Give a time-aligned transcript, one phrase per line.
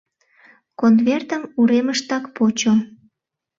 [0.79, 2.73] Конвертым уремыштак почо.